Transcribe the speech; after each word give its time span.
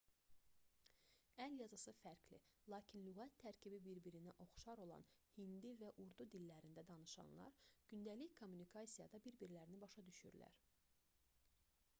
əl 1.43 1.51
yazısı 1.57 1.91
fərqli 1.97 2.39
lakin 2.75 3.03
lüğət 3.09 3.35
tərkibi 3.43 3.81
bir-birinə 3.89 4.33
oxşar 4.47 4.81
olan 4.87 5.05
hindi 5.37 5.75
və 5.83 5.91
urdu 6.05 6.27
dillərində 6.37 6.85
danışanlar 6.89 7.61
gündəlik 7.95 8.35
kommunikasiyada 8.43 9.23
bir-birlərini 9.29 9.83
başa 9.87 10.09
düşürlər 10.11 10.59